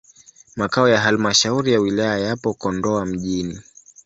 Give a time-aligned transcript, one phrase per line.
[0.55, 3.59] Makao ya halmashauri ya wilaya yapo Kondoa mjini.